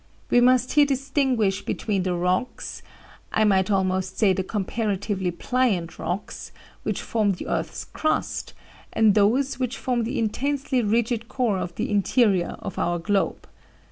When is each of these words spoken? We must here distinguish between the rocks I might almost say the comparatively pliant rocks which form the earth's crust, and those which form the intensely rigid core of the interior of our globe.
We 0.31 0.41
must 0.41 0.73
here 0.73 0.85
distinguish 0.87 1.63
between 1.63 2.01
the 2.01 2.15
rocks 2.15 2.81
I 3.31 3.43
might 3.43 3.69
almost 3.69 4.17
say 4.17 4.33
the 4.33 4.41
comparatively 4.43 5.29
pliant 5.29 5.99
rocks 5.99 6.51
which 6.81 7.03
form 7.03 7.33
the 7.33 7.45
earth's 7.47 7.85
crust, 7.85 8.55
and 8.91 9.13
those 9.13 9.59
which 9.59 9.77
form 9.77 10.03
the 10.03 10.17
intensely 10.17 10.81
rigid 10.81 11.27
core 11.29 11.59
of 11.59 11.75
the 11.75 11.91
interior 11.91 12.55
of 12.61 12.79
our 12.79 12.97
globe. 12.97 13.47